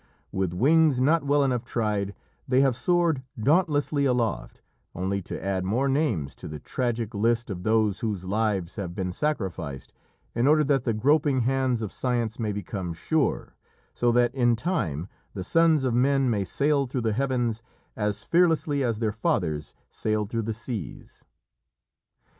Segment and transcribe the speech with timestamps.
[0.31, 2.15] With wings not well enough tried,
[2.47, 4.59] they have soared dauntlessly aloft,
[4.95, 9.11] only to add more names to the tragic list of those whose lives have been
[9.11, 9.93] sacrificed
[10.33, 13.55] in order that the groping hands of science may become sure,
[13.93, 17.61] so that in time the sons of men may sail through the heavens
[17.95, 21.25] as fearlessly as their fathers sailed through the seas.